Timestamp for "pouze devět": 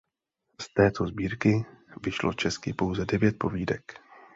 2.73-3.35